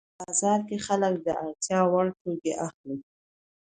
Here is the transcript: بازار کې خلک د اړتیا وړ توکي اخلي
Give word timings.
بازار 0.19 0.59
کې 0.67 0.77
خلک 0.85 1.13
د 1.25 1.27
اړتیا 1.43 1.79
وړ 1.91 2.05
توکي 2.19 2.53
اخلي 2.65 2.97